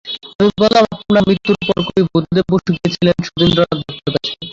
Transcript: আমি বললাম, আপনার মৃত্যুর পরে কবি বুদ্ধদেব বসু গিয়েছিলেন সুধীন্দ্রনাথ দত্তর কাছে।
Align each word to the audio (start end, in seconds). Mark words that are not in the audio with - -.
আমি 0.39 0.51
বললাম, 0.61 0.83
আপনার 0.95 1.23
মৃত্যুর 1.27 1.55
পরে 1.59 1.81
কবি 1.87 2.01
বুদ্ধদেব 2.07 2.45
বসু 2.51 2.69
গিয়েছিলেন 2.75 3.15
সুধীন্দ্রনাথ 3.27 3.77
দত্তর 3.79 4.11
কাছে। 4.15 4.31